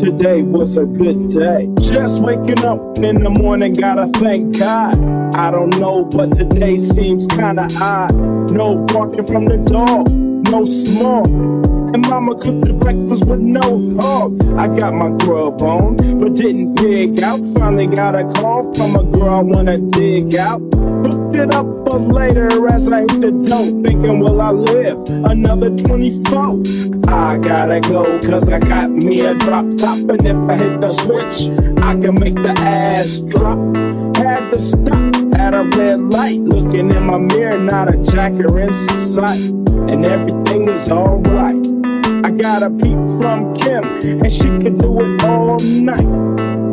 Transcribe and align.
Today 0.00 0.42
was 0.42 0.76
a 0.76 0.86
good 0.86 1.30
day. 1.30 1.68
Just 1.80 2.24
waking 2.24 2.64
up 2.64 2.98
in 2.98 3.22
the 3.22 3.30
morning, 3.38 3.74
gotta 3.74 4.08
thank 4.18 4.58
God. 4.58 4.98
I 5.36 5.52
don't 5.52 5.78
know, 5.78 6.04
but 6.04 6.34
today 6.34 6.78
seems 6.78 7.28
kinda 7.28 7.68
odd. 7.80 8.12
No 8.50 8.78
barking 8.86 9.26
from 9.26 9.44
the 9.44 9.58
dog, 9.58 10.10
no 10.50 10.64
small. 10.64 11.22
And 11.94 12.06
mama 12.08 12.32
cooked 12.32 12.66
the 12.66 12.74
breakfast 12.74 13.28
with 13.28 13.40
no 13.40 13.60
hog. 14.00 14.42
I 14.58 14.68
got 14.68 14.92
my 14.92 15.10
grub 15.24 15.62
on, 15.62 15.96
but 16.20 16.34
didn't 16.34 16.76
pig 16.76 17.22
out. 17.22 17.40
Finally 17.56 17.86
got 17.86 18.14
a 18.14 18.24
call 18.34 18.74
from 18.74 18.96
a 18.96 19.04
girl 19.04 19.34
I 19.34 19.40
wanna 19.40 19.78
dig 19.78 20.36
out. 20.36 20.60
Hooked 20.60 21.36
it 21.36 21.54
up 21.54 21.66
for 21.88 21.98
later 21.98 22.48
as 22.74 22.90
I 22.90 23.00
hit 23.00 23.20
the 23.20 23.30
dope. 23.30 23.84
Thinking, 23.84 24.20
will 24.20 24.40
I 24.40 24.50
live 24.50 24.98
another 25.08 25.70
24? 25.70 26.62
I 27.08 27.38
gotta 27.38 27.80
go, 27.80 28.18
cause 28.20 28.48
I 28.48 28.58
got 28.58 28.90
me 28.90 29.20
a 29.20 29.34
drop 29.34 29.64
top. 29.78 29.98
And 29.98 30.26
if 30.26 30.36
I 30.36 30.56
hit 30.56 30.80
the 30.80 30.90
switch, 30.90 31.48
I 31.82 31.94
can 31.94 32.14
make 32.20 32.34
the 32.34 32.54
ass 32.58 33.18
drop. 33.18 33.58
Had 34.16 34.52
to 34.52 34.62
stop 34.62 35.34
at 35.40 35.54
a 35.54 35.64
red 35.78 36.12
light. 36.12 36.38
Looking 36.40 36.90
in 36.90 37.06
my 37.06 37.16
mirror, 37.16 37.58
not 37.58 37.88
a 37.88 37.96
jacker 38.12 38.58
in 38.60 38.74
sight. 38.74 39.52
And 39.88 40.04
everything 40.04 40.68
is 40.68 40.90
alright. 40.90 41.47
I 42.28 42.30
got 42.30 42.62
a 42.62 42.68
peep 42.68 42.98
from 43.22 43.54
Kim, 43.54 43.82
and 44.22 44.30
she 44.30 44.42
can 44.42 44.76
do 44.76 45.00
it 45.00 45.24
all 45.24 45.58
night. 45.60 46.04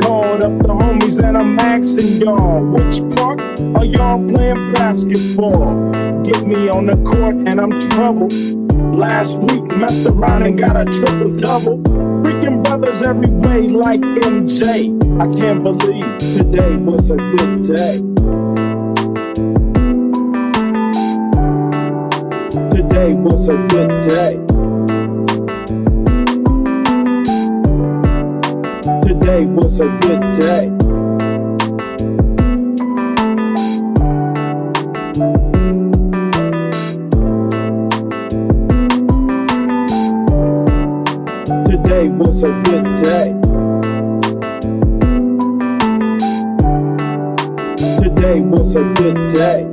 Called 0.00 0.42
up 0.42 0.56
the 0.62 0.72
homies, 0.72 1.22
and 1.22 1.36
I'm 1.36 1.58
asking 1.58 2.22
y'all, 2.22 2.64
which 2.64 3.02
part 3.14 3.38
are 3.76 3.84
y'all 3.84 4.26
playing 4.30 4.72
basketball? 4.72 5.90
Get 6.22 6.46
me 6.46 6.70
on 6.70 6.86
the 6.86 6.96
court, 7.04 7.34
and 7.34 7.60
I'm 7.60 7.78
troubled. 7.90 8.32
Last 8.96 9.40
week, 9.40 9.66
messed 9.76 10.06
around 10.06 10.44
and 10.44 10.56
got 10.56 10.74
a 10.74 10.86
triple 10.86 11.36
double. 11.36 11.76
Freaking 12.22 12.62
brothers 12.64 13.02
every 13.02 13.28
way, 13.28 13.68
like 13.68 14.00
MJ. 14.00 14.88
I 15.20 15.38
can't 15.38 15.62
believe 15.62 16.16
today 16.18 16.76
was 16.76 17.10
a 17.10 17.16
good 17.16 17.62
day. 17.64 17.98
Today 22.70 23.12
was 23.12 23.48
a 23.48 23.58
good 23.68 24.00
day. 24.00 24.51
Was 29.72 29.80
a 29.80 29.88
good 30.02 30.20
day. 30.34 30.68
Today 41.64 42.08
was 42.10 42.42
a 42.42 42.52
good 42.64 42.96
day. 42.96 43.32
Today 47.98 48.40
was 48.42 48.76
a 48.76 48.84
good 48.92 49.28
day. 49.30 49.71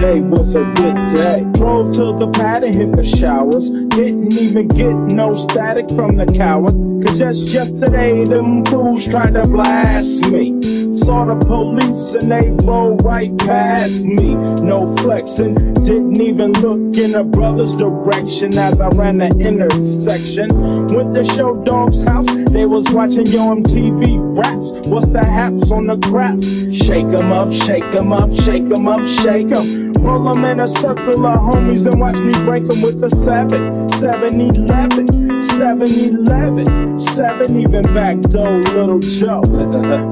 Today 0.00 0.22
was 0.22 0.54
a 0.54 0.64
good 0.64 1.08
day. 1.08 1.44
Drove 1.60 1.92
to 1.92 2.16
the 2.18 2.30
pad 2.32 2.64
and 2.64 2.74
hit 2.74 2.96
the 2.96 3.04
showers. 3.04 3.68
Didn't 3.68 4.32
even 4.32 4.66
get 4.68 4.94
no 5.14 5.34
static 5.34 5.90
from 5.90 6.16
the 6.16 6.24
cowards. 6.24 6.72
Cause 7.04 7.18
just 7.18 7.48
yesterday, 7.52 8.24
them 8.24 8.64
fools 8.64 9.06
tried 9.06 9.34
to 9.34 9.42
blast 9.42 10.30
me. 10.30 10.96
Saw 10.96 11.26
the 11.26 11.36
police 11.44 12.14
and 12.14 12.32
they 12.32 12.48
rolled 12.64 13.04
right 13.04 13.36
past 13.40 14.06
me. 14.06 14.36
No 14.64 14.96
flexing, 14.96 15.74
didn't 15.74 16.18
even 16.18 16.52
look 16.54 16.96
in 16.96 17.14
a 17.14 17.22
brother's 17.22 17.76
direction 17.76 18.56
as 18.56 18.80
I 18.80 18.88
ran 18.88 19.18
the 19.18 19.28
intersection. 19.38 20.48
Went 20.96 21.14
to 21.14 21.24
Short 21.36 21.66
Dog's 21.66 22.00
house, 22.08 22.26
they 22.50 22.64
was 22.64 22.90
watching 22.90 23.26
Yo 23.26 23.50
MTV 23.50 24.18
raps. 24.38 24.88
What's 24.88 25.08
the 25.08 25.24
haps 25.24 25.70
on 25.70 25.88
the 25.88 25.98
craps? 25.98 26.46
Shake 26.74 27.04
'em 27.04 27.32
up, 27.32 27.52
shake 27.52 27.84
'em 27.98 28.14
up, 28.14 28.34
shake 28.34 28.62
'em 28.62 28.88
up, 28.88 29.04
shake 29.06 29.52
'em. 29.52 29.89
Roll 30.02 30.28
'em 30.28 30.44
in 30.44 30.60
a 30.60 30.68
circle 30.68 31.26
of 31.26 31.40
homies 31.40 31.86
and 31.86 32.00
watch 32.00 32.16
me 32.16 32.32
break 32.44 32.62
'em 32.62 32.80
with 32.82 33.02
a 33.04 33.10
7, 33.10 33.88
7 33.90 34.40
11, 34.40 35.44
7 35.44 35.88
11, 35.88 36.98
7 37.00 37.60
even 37.60 37.82
back 37.94 38.20
though, 38.22 38.60
little 38.74 38.98
Joe. 38.98 39.42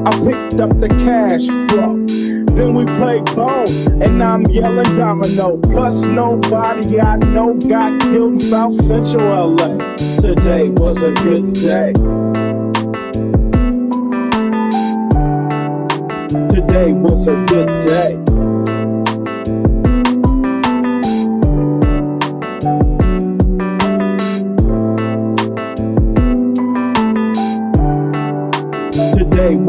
I 0.07 0.11
picked 0.25 0.61
up 0.61 0.79
the 0.79 0.89
cash 0.89 1.47
flow. 1.69 1.99
Then 2.55 2.75
we 2.75 2.85
played 2.85 3.25
bone, 3.37 3.69
and 4.03 4.23
I'm 4.23 4.43
yelling 4.51 4.97
domino. 4.97 5.59
Plus, 5.59 6.07
nobody 6.07 7.01
I 7.01 7.17
know 7.17 7.55
got 7.55 8.01
killed 8.01 8.35
in 8.35 8.41
South 8.41 8.75
Central 8.75 9.55
LA. 9.55 9.79
Today 10.21 10.71
was 10.77 11.03
a 11.03 11.13
good 11.13 11.53
day. 11.53 11.93
Today 16.51 16.93
was 16.93 17.27
a 17.29 17.37
good 17.47 17.81
day. 17.81 18.28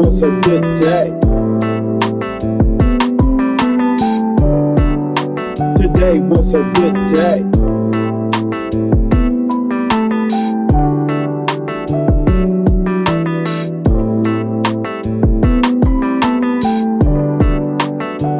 Was 0.02 0.22
a 0.22 0.30
good 0.40 0.62
day. 0.76 1.10
Today 5.76 6.20
was 6.20 6.54
a 6.54 6.62
good 6.72 6.96
day. 7.06 7.44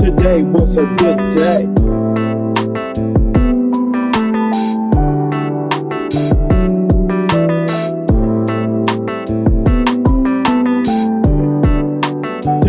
Today 0.01 0.43
was 0.45 0.77
a 0.79 0.87
good 0.97 1.31
day. 1.31 1.90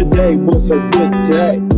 Today 0.02 0.36
was 0.36 0.72
a 0.72 0.80
good 0.90 1.24
day. 1.30 1.71